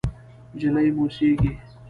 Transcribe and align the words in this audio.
نجلۍ 0.53 0.87
موسېږي… 0.97 1.51